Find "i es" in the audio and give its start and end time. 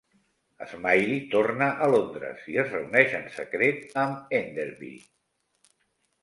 2.53-2.71